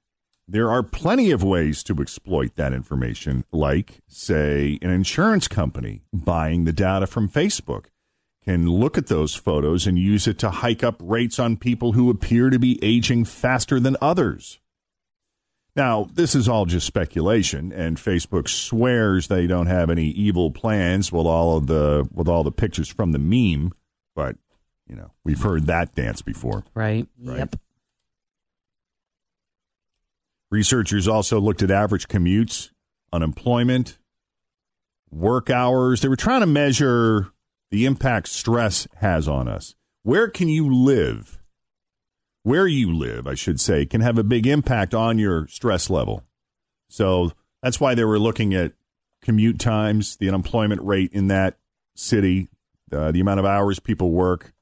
there 0.52 0.70
are 0.70 0.82
plenty 0.82 1.30
of 1.30 1.42
ways 1.42 1.82
to 1.82 1.98
exploit 2.00 2.56
that 2.56 2.74
information, 2.74 3.42
like, 3.52 4.02
say, 4.06 4.78
an 4.82 4.90
insurance 4.90 5.48
company 5.48 6.02
buying 6.12 6.64
the 6.64 6.74
data 6.74 7.06
from 7.06 7.28
Facebook 7.28 7.86
can 8.44 8.68
look 8.68 8.98
at 8.98 9.06
those 9.06 9.34
photos 9.34 9.86
and 9.86 9.98
use 9.98 10.26
it 10.26 10.38
to 10.40 10.50
hike 10.50 10.84
up 10.84 11.00
rates 11.00 11.38
on 11.38 11.56
people 11.56 11.92
who 11.92 12.10
appear 12.10 12.50
to 12.50 12.58
be 12.58 12.78
aging 12.82 13.24
faster 13.24 13.80
than 13.80 13.96
others. 14.02 14.60
Now, 15.74 16.08
this 16.12 16.34
is 16.34 16.50
all 16.50 16.66
just 16.66 16.86
speculation, 16.86 17.72
and 17.72 17.96
Facebook 17.96 18.46
swears 18.46 19.28
they 19.28 19.46
don't 19.46 19.68
have 19.68 19.88
any 19.88 20.08
evil 20.08 20.50
plans 20.50 21.10
with 21.10 21.24
all 21.24 21.56
of 21.56 21.66
the 21.66 22.06
with 22.12 22.28
all 22.28 22.42
the 22.42 22.52
pictures 22.52 22.88
from 22.88 23.12
the 23.12 23.18
meme, 23.18 23.72
but 24.14 24.36
you 24.86 24.96
know, 24.96 25.12
we've 25.24 25.40
heard 25.40 25.64
that 25.68 25.94
dance 25.94 26.20
before. 26.20 26.64
Right. 26.74 27.08
Right. 27.18 27.38
Yep. 27.38 27.56
Researchers 30.52 31.08
also 31.08 31.40
looked 31.40 31.62
at 31.62 31.70
average 31.70 32.08
commutes, 32.08 32.68
unemployment, 33.10 33.96
work 35.10 35.48
hours. 35.48 36.02
They 36.02 36.08
were 36.08 36.14
trying 36.14 36.40
to 36.40 36.46
measure 36.46 37.28
the 37.70 37.86
impact 37.86 38.28
stress 38.28 38.86
has 38.96 39.26
on 39.26 39.48
us. 39.48 39.74
Where 40.02 40.28
can 40.28 40.48
you 40.48 40.70
live? 40.70 41.40
Where 42.42 42.66
you 42.66 42.94
live, 42.94 43.26
I 43.26 43.32
should 43.34 43.62
say, 43.62 43.86
can 43.86 44.02
have 44.02 44.18
a 44.18 44.22
big 44.22 44.46
impact 44.46 44.92
on 44.92 45.18
your 45.18 45.46
stress 45.48 45.88
level. 45.88 46.22
So 46.90 47.32
that's 47.62 47.80
why 47.80 47.94
they 47.94 48.04
were 48.04 48.18
looking 48.18 48.52
at 48.52 48.74
commute 49.22 49.58
times, 49.58 50.18
the 50.18 50.28
unemployment 50.28 50.82
rate 50.82 51.14
in 51.14 51.28
that 51.28 51.56
city, 51.96 52.50
uh, 52.92 53.10
the 53.10 53.20
amount 53.20 53.40
of 53.40 53.46
hours 53.46 53.80
people 53.80 54.10
work, 54.10 54.52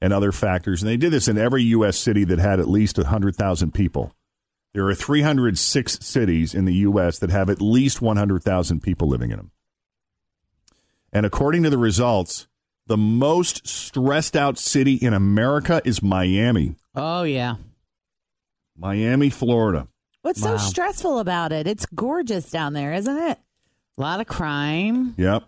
and 0.00 0.12
other 0.12 0.32
factors. 0.32 0.82
And 0.82 0.90
they 0.90 0.96
did 0.96 1.12
this 1.12 1.28
in 1.28 1.38
every 1.38 1.62
U.S. 1.62 1.96
city 1.96 2.24
that 2.24 2.40
had 2.40 2.58
at 2.58 2.68
least 2.68 2.98
100,000 2.98 3.72
people. 3.72 4.15
There 4.76 4.86
are 4.86 4.94
306 4.94 5.98
cities 6.04 6.54
in 6.54 6.66
the 6.66 6.74
U.S. 6.74 7.18
that 7.20 7.30
have 7.30 7.48
at 7.48 7.62
least 7.62 8.02
100,000 8.02 8.80
people 8.82 9.08
living 9.08 9.30
in 9.30 9.38
them. 9.38 9.50
And 11.14 11.24
according 11.24 11.62
to 11.62 11.70
the 11.70 11.78
results, 11.78 12.46
the 12.86 12.98
most 12.98 13.66
stressed 13.66 14.36
out 14.36 14.58
city 14.58 14.92
in 14.96 15.14
America 15.14 15.80
is 15.86 16.02
Miami. 16.02 16.76
Oh 16.94 17.22
yeah. 17.22 17.54
Miami, 18.76 19.30
Florida. 19.30 19.88
What's 20.20 20.42
Wow. 20.42 20.58
so 20.58 20.66
stressful 20.68 21.20
about 21.20 21.52
it? 21.52 21.66
It's 21.66 21.86
gorgeous 21.86 22.50
down 22.50 22.74
there, 22.74 22.92
isn't 22.92 23.16
it? 23.16 23.38
A 23.96 24.00
lot 24.02 24.20
of 24.20 24.26
crime. 24.26 25.14
Yep. 25.16 25.44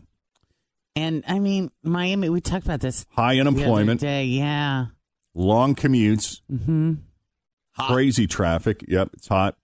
And 0.96 1.22
I 1.28 1.38
mean, 1.38 1.70
Miami, 1.82 2.30
we 2.30 2.40
talked 2.40 2.64
about 2.64 2.80
this 2.80 3.04
High 3.10 3.34
the 3.34 3.42
other 3.42 3.50
unemployment, 3.50 4.00
day. 4.00 4.24
Yeah. 4.24 4.86
long 5.34 5.74
commutes, 5.74 6.40
Mm-hmm. 6.50 6.94
Crazy 7.78 8.26
traffic. 8.26 8.84
Yep, 8.88 9.10
it's 9.14 9.28
hot, 9.28 9.56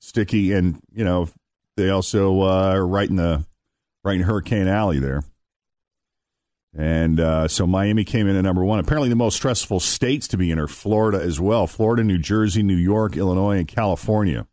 sticky, 0.00 0.52
and 0.52 0.80
you 0.92 1.04
know 1.04 1.28
they 1.76 1.90
also 1.90 2.42
uh, 2.42 2.74
are 2.74 2.86
right 2.86 3.08
in 3.08 3.16
the 3.16 3.44
right 4.04 4.16
in 4.16 4.22
Hurricane 4.22 4.68
Alley 4.68 4.98
there. 4.98 5.22
And 6.76 7.20
uh, 7.20 7.46
so 7.46 7.66
Miami 7.66 8.04
came 8.04 8.26
in 8.26 8.34
at 8.36 8.42
number 8.42 8.64
one. 8.64 8.80
Apparently, 8.80 9.08
the 9.08 9.14
most 9.14 9.36
stressful 9.36 9.78
states 9.80 10.26
to 10.28 10.36
be 10.36 10.50
in 10.50 10.58
are 10.58 10.66
Florida 10.66 11.22
as 11.22 11.40
well. 11.40 11.66
Florida, 11.66 12.02
New 12.02 12.18
Jersey, 12.18 12.62
New 12.64 12.76
York, 12.76 13.16
Illinois, 13.16 13.58
and 13.58 13.68
California, 13.68 14.46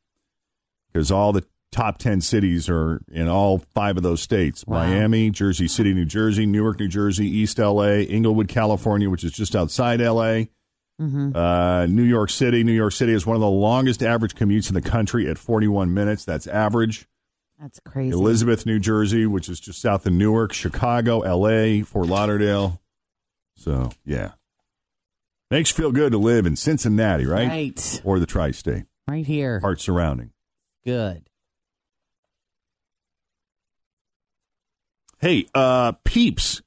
because 0.91 1.11
all 1.11 1.33
the 1.33 1.43
top 1.71 1.97
ten 1.97 2.21
cities 2.21 2.69
are 2.69 3.01
in 3.11 3.27
all 3.27 3.59
five 3.73 3.97
of 3.97 4.03
those 4.03 4.21
states: 4.21 4.63
Wow. 4.67 4.85
Miami, 4.85 5.31
Jersey 5.31 5.67
City, 5.67 5.95
New 5.95 6.05
Jersey, 6.05 6.45
Newark, 6.45 6.79
New 6.79 6.87
Jersey, 6.87 7.25
East 7.25 7.57
LA, 7.57 8.01
Inglewood, 8.01 8.47
California, 8.47 9.09
which 9.09 9.23
is 9.23 9.31
just 9.31 9.55
outside 9.55 9.99
LA. 9.99 10.43
Mm-hmm. 11.01 11.35
Uh, 11.35 11.85
New 11.87 12.03
York 12.03 12.29
City. 12.29 12.63
New 12.63 12.71
York 12.73 12.93
City 12.93 13.13
is 13.13 13.25
one 13.25 13.35
of 13.35 13.41
the 13.41 13.49
longest 13.49 14.03
average 14.03 14.35
commutes 14.35 14.69
in 14.69 14.75
the 14.75 14.81
country 14.81 15.27
at 15.27 15.37
41 15.39 15.93
minutes. 15.93 16.25
That's 16.25 16.45
average. 16.45 17.07
That's 17.59 17.79
crazy. 17.85 18.11
Elizabeth, 18.13 18.65
New 18.65 18.79
Jersey, 18.79 19.25
which 19.25 19.49
is 19.49 19.59
just 19.59 19.81
south 19.81 20.05
of 20.05 20.13
Newark. 20.13 20.53
Chicago, 20.53 21.21
L.A., 21.21 21.81
Fort 21.81 22.07
Lauderdale. 22.07 22.81
So, 23.55 23.89
yeah. 24.05 24.31
Makes 25.49 25.71
you 25.71 25.83
feel 25.83 25.91
good 25.91 26.11
to 26.11 26.17
live 26.17 26.45
in 26.45 26.55
Cincinnati, 26.55 27.25
right? 27.25 27.47
Right. 27.49 28.01
Or 28.03 28.19
the 28.19 28.25
tri 28.25 28.51
state, 28.51 28.85
Right 29.07 29.25
here. 29.25 29.59
parts 29.59 29.83
surrounding. 29.83 30.31
Good. 30.85 31.23
Hey, 35.19 35.45
uh, 35.53 35.91
Peeps. 36.03 36.61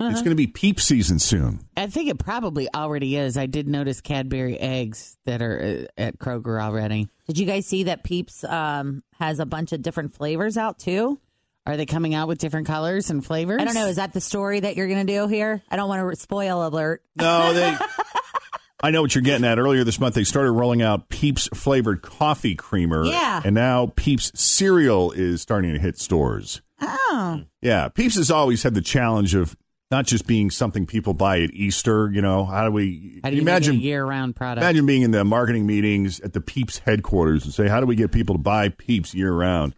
Uh-huh. 0.00 0.10
It's 0.10 0.20
going 0.20 0.30
to 0.30 0.36
be 0.36 0.46
Peep 0.46 0.78
season 0.80 1.18
soon. 1.18 1.60
I 1.76 1.88
think 1.88 2.08
it 2.08 2.18
probably 2.18 2.68
already 2.72 3.16
is. 3.16 3.36
I 3.36 3.46
did 3.46 3.66
notice 3.66 4.00
Cadbury 4.00 4.56
eggs 4.58 5.16
that 5.26 5.42
are 5.42 5.86
uh, 5.98 6.00
at 6.00 6.18
Kroger 6.18 6.62
already. 6.62 7.08
Did 7.26 7.38
you 7.38 7.46
guys 7.46 7.66
see 7.66 7.84
that 7.84 8.04
Peeps 8.04 8.44
um, 8.44 9.02
has 9.18 9.40
a 9.40 9.46
bunch 9.46 9.72
of 9.72 9.82
different 9.82 10.14
flavors 10.14 10.56
out 10.56 10.78
too? 10.78 11.20
Are 11.66 11.76
they 11.76 11.84
coming 11.84 12.14
out 12.14 12.28
with 12.28 12.38
different 12.38 12.66
colors 12.66 13.10
and 13.10 13.24
flavors? 13.24 13.60
I 13.60 13.64
don't 13.64 13.74
know. 13.74 13.88
Is 13.88 13.96
that 13.96 14.12
the 14.12 14.20
story 14.20 14.60
that 14.60 14.76
you're 14.76 14.86
going 14.86 15.06
to 15.06 15.12
do 15.12 15.26
here? 15.26 15.62
I 15.68 15.76
don't 15.76 15.88
want 15.88 16.08
to 16.08 16.16
spoil 16.16 16.66
alert. 16.66 17.02
No, 17.16 17.52
they. 17.52 17.76
I 18.80 18.92
know 18.92 19.02
what 19.02 19.14
you're 19.14 19.22
getting 19.22 19.44
at. 19.44 19.58
Earlier 19.58 19.82
this 19.82 19.98
month, 19.98 20.14
they 20.14 20.22
started 20.24 20.52
rolling 20.52 20.80
out 20.80 21.08
Peeps 21.08 21.48
flavored 21.52 22.00
coffee 22.02 22.54
creamer. 22.54 23.04
Yeah. 23.04 23.42
And 23.44 23.54
now 23.54 23.92
Peeps 23.96 24.30
cereal 24.40 25.10
is 25.10 25.42
starting 25.42 25.72
to 25.72 25.80
hit 25.80 25.98
stores. 25.98 26.62
Oh. 26.80 27.42
Yeah. 27.60 27.88
Peeps 27.88 28.14
has 28.14 28.30
always 28.30 28.62
had 28.62 28.74
the 28.74 28.80
challenge 28.80 29.34
of 29.34 29.56
not 29.90 30.06
just 30.06 30.26
being 30.26 30.50
something 30.50 30.86
people 30.86 31.14
buy 31.14 31.40
at 31.40 31.52
Easter. 31.52 32.10
You 32.12 32.22
know, 32.22 32.44
how 32.44 32.64
do 32.64 32.70
we 32.70 33.20
How 33.24 33.30
do 33.30 33.36
you 33.36 33.42
imagine 33.42 33.76
a 33.76 33.78
year-round 33.78 34.36
product? 34.36 34.62
Imagine 34.62 34.86
being 34.86 35.02
in 35.02 35.10
the 35.10 35.24
marketing 35.24 35.66
meetings 35.66 36.20
at 36.20 36.32
the 36.32 36.40
Peeps 36.40 36.78
headquarters 36.78 37.44
and 37.44 37.54
say, 37.54 37.68
how 37.68 37.80
do 37.80 37.86
we 37.86 37.96
get 37.96 38.12
people 38.12 38.34
to 38.34 38.40
buy 38.40 38.68
Peeps 38.68 39.14
year 39.14 39.32
round? 39.32 39.74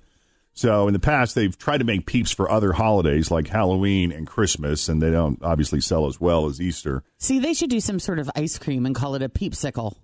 So 0.53 0.89
in 0.89 0.93
the 0.93 1.01
past, 1.01 1.35
they've 1.35 1.57
tried 1.57 1.79
to 1.79 1.85
make 1.85 2.07
Peeps 2.07 2.33
for 2.33 2.51
other 2.51 2.73
holidays 2.73 3.31
like 3.31 3.47
Halloween 3.49 4.13
and 4.13 4.27
Christmas, 4.27 4.89
and 4.89 5.01
they 5.01 5.11
don't 5.11 5.41
obviously 5.43 5.81
sell 5.81 6.07
as 6.07 6.21
well 6.21 6.47
as 6.47 6.61
Easter. 6.61 7.03
See, 7.19 7.39
they 7.39 7.55
should 7.55 7.71
do 7.71 7.81
some 7.81 7.99
sort 8.01 8.19
of 8.19 8.31
ice 8.35 8.59
cream 8.59 8.85
and 8.85 8.95
call 8.95 9.15
it 9.15 9.23
a 9.23 9.29
peepsicle. 9.29 9.95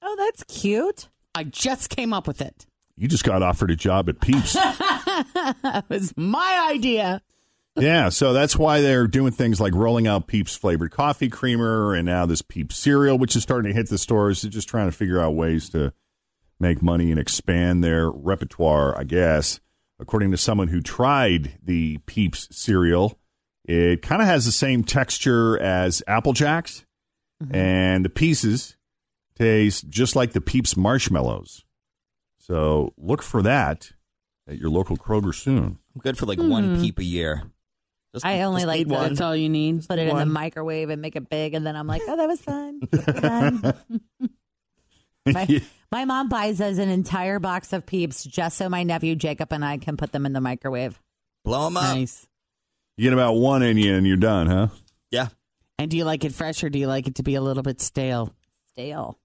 Oh, 0.00 0.16
that's 0.16 0.44
cute. 0.44 1.08
I 1.34 1.44
just 1.44 1.90
came 1.90 2.12
up 2.12 2.26
with 2.28 2.40
it. 2.40 2.66
You 2.96 3.08
just 3.08 3.24
got 3.24 3.42
offered 3.42 3.72
a 3.72 3.76
job 3.76 4.08
at 4.08 4.20
Peeps. 4.20 4.52
that 4.54 5.84
was 5.88 6.14
my 6.16 6.68
idea. 6.70 7.20
Yeah, 7.76 8.08
so 8.08 8.32
that's 8.32 8.56
why 8.56 8.80
they're 8.80 9.06
doing 9.06 9.32
things 9.32 9.60
like 9.60 9.74
rolling 9.74 10.06
out 10.06 10.28
Peeps 10.28 10.54
flavored 10.54 10.92
coffee 10.92 11.28
creamer 11.28 11.94
and 11.94 12.06
now 12.06 12.24
this 12.24 12.42
Peeps 12.42 12.76
cereal, 12.76 13.18
which 13.18 13.34
is 13.34 13.42
starting 13.42 13.72
to 13.72 13.76
hit 13.76 13.88
the 13.88 13.98
stores. 13.98 14.42
They're 14.42 14.50
just 14.50 14.68
trying 14.68 14.88
to 14.88 14.96
figure 14.96 15.20
out 15.20 15.34
ways 15.34 15.68
to 15.70 15.92
make 16.60 16.82
money 16.82 17.10
and 17.10 17.18
expand 17.18 17.82
their 17.82 18.10
repertoire, 18.10 18.96
I 18.98 19.04
guess. 19.04 19.60
According 19.98 20.30
to 20.32 20.36
someone 20.36 20.68
who 20.68 20.80
tried 20.80 21.58
the 21.62 21.98
Peeps 22.06 22.48
cereal, 22.50 23.18
it 23.64 24.02
kind 24.02 24.20
of 24.20 24.28
has 24.28 24.44
the 24.44 24.52
same 24.52 24.84
texture 24.84 25.58
as 25.58 26.02
Apple 26.06 26.32
Jacks, 26.32 26.84
mm-hmm. 27.42 27.54
and 27.54 28.04
the 28.04 28.10
pieces 28.10 28.76
taste 29.36 29.88
just 29.88 30.14
like 30.14 30.32
the 30.32 30.40
Peeps 30.40 30.76
marshmallows. 30.76 31.64
So 32.38 32.92
look 32.96 33.22
for 33.22 33.42
that 33.42 33.92
at 34.46 34.58
your 34.58 34.70
local 34.70 34.96
Kroger 34.96 35.34
soon. 35.34 35.78
I'm 35.94 36.00
good 36.02 36.18
for 36.18 36.26
like 36.26 36.38
one 36.38 36.76
hmm. 36.76 36.82
peep 36.82 36.98
a 36.98 37.04
year. 37.04 37.44
Just, 38.14 38.24
I 38.24 38.42
only 38.42 38.64
like 38.64 38.78
need 38.78 38.88
the- 38.88 38.94
one. 38.94 39.08
That's 39.10 39.20
all 39.20 39.34
you 39.36 39.48
need. 39.48 39.86
Put 39.86 39.98
it 39.98 40.02
in 40.02 40.08
the 40.08 40.14
One. 40.14 40.32
microwave 40.32 40.88
and 40.88 41.02
make 41.02 41.16
it 41.16 41.28
big, 41.28 41.52
and 41.54 41.66
then 41.66 41.74
I'm 41.76 41.86
like, 41.86 42.00
oh, 42.08 42.16
that 42.16 42.26
was 42.28 42.40
fun. 42.40 42.80
Fun. 42.80 43.74
my, 45.26 45.62
my 45.90 46.04
mom 46.04 46.28
buys 46.28 46.60
us 46.60 46.78
an 46.78 46.88
entire 46.90 47.38
box 47.40 47.72
of 47.72 47.86
Peeps 47.86 48.24
just 48.24 48.56
so 48.56 48.68
my 48.68 48.82
nephew 48.82 49.16
Jacob 49.16 49.52
and 49.52 49.64
I 49.64 49.78
can 49.78 49.96
put 49.96 50.12
them 50.12 50.26
in 50.26 50.32
the 50.32 50.40
microwave. 50.40 51.00
Blow 51.44 51.64
them 51.64 51.76
up. 51.76 51.96
Nice. 51.96 52.26
You 52.96 53.04
get 53.04 53.12
about 53.14 53.34
one 53.34 53.62
in 53.62 53.76
you 53.78 53.94
and 53.94 54.06
you're 54.06 54.16
done, 54.16 54.46
huh? 54.46 54.68
Yeah. 55.10 55.28
And 55.78 55.90
do 55.90 55.96
you 55.96 56.04
like 56.04 56.24
it 56.24 56.32
fresh 56.32 56.62
or 56.62 56.68
do 56.70 56.78
you 56.78 56.86
like 56.86 57.08
it 57.08 57.16
to 57.16 57.22
be 57.22 57.34
a 57.34 57.40
little 57.40 57.62
bit 57.62 57.80
stale? 57.80 58.32
Stale. 58.72 59.18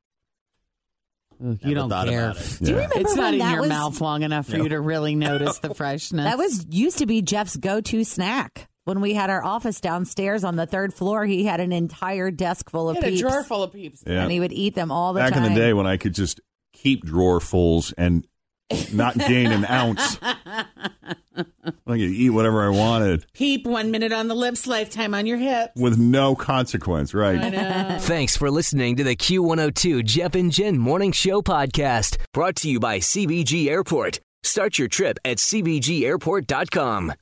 you 1.39 1.75
don't 1.75 1.89
thought 1.89 2.08
care. 2.08 2.31
about 2.31 2.38
it. 2.38 2.58
Do 2.62 2.72
you 2.72 2.77
Yeah. 2.77 2.84
remember 2.86 3.00
It's 3.01 3.15
not 3.15 3.24
when 3.25 3.34
in 3.34 3.39
that 3.39 3.51
your 3.51 3.62
was, 3.62 3.69
mouth 3.69 4.01
long 4.01 4.24
enough 4.24 4.48
for 4.48 4.58
No. 4.58 4.63
you 4.63 4.69
to 4.69 4.79
really 4.81 5.15
notice 5.15 5.60
the 5.60 5.74
freshness. 5.75 6.24
That 6.25 6.38
was 6.38 6.65
used 6.69 7.00
to 7.00 7.05
be 7.05 7.22
Jeff's 7.22 7.58
go-to 7.58 8.03
snack. 8.03 8.69
When 8.89 9.01
we 9.01 9.13
had 9.13 9.29
our 9.29 9.43
office 9.43 9.79
downstairs 9.79 10.43
on 10.43 10.55
the 10.55 10.65
third 10.65 10.96
floor, 10.96 11.24
he 11.24 11.43
had 11.46 11.60
an 11.60 11.72
entire 11.72 12.31
desk 12.31 12.72
full 12.72 12.89
of 12.89 12.98
He 12.98 13.03
had 13.03 13.13
a 13.13 13.17
drawer 13.17 13.43
full 13.43 13.61
of 13.61 13.72
peeps. 13.72 14.03
Yeah. 14.03 14.24
and 14.24 14.31
he 14.31 14.40
would 14.40 14.51
eat 14.51 14.74
them 14.74 14.92
all 14.92 15.14
the 15.14 15.20
Back 15.20 15.33
time. 15.33 15.44
Back 15.44 15.50
in 15.50 15.53
the 15.53 15.59
day 15.61 15.74
when 15.74 15.85
I 15.85 15.98
could 15.98 16.16
just 16.16 16.42
keep 16.74 17.05
drawerfuls 17.05 17.94
and 18.00 18.25
not 18.92 19.16
gain 19.16 19.51
an 19.51 19.64
ounce. 19.66 20.18
I 20.24 20.66
could 21.85 22.00
eat 22.00 22.31
whatever 22.31 22.66
I 22.66 22.70
wanted 22.70 23.27
Peep 23.33 23.68
one 23.68 23.92
minute 23.92 24.11
on 24.11 24.27
the 24.27 24.33
lips, 24.33 24.66
lifetime 24.66 25.14
on 25.14 25.27
your 25.27 25.37
hip. 25.37 25.70
with 25.75 26.00
no 26.00 26.33
consequence, 26.35 27.14
right? 27.14 28.01
Thanks 28.01 28.35
for 28.35 28.50
listening 28.50 28.96
to 28.96 29.03
the 29.03 29.16
Q102 29.16 30.03
Jeff 30.03 30.33
and 30.33 30.51
Jen 30.51 30.79
Morning 30.79 31.11
Show 31.11 31.44
podcast, 31.44 32.18
brought 32.33 32.55
to 32.55 32.70
you 32.70 32.79
by 32.79 32.98
CVG 32.98 33.68
Airport. 33.68 34.20
Start 34.42 34.79
your 34.79 34.87
trip 34.87 35.20
at 35.24 35.37
CVGAirport.com. 35.37 37.14